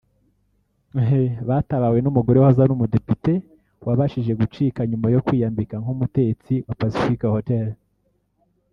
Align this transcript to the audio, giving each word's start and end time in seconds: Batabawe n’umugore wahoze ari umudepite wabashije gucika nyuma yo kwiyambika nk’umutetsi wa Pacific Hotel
Batabawe 1.49 1.99
n’umugore 2.01 2.37
wahoze 2.39 2.59
ari 2.61 2.71
umudepite 2.73 3.33
wabashije 3.85 4.31
gucika 4.39 4.79
nyuma 4.91 5.07
yo 5.13 5.23
kwiyambika 5.25 5.75
nk’umutetsi 5.83 6.53
wa 6.67 6.75
Pacific 6.81 7.21
Hotel 7.35 7.67